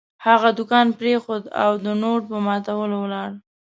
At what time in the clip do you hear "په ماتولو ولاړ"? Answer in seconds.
2.31-3.29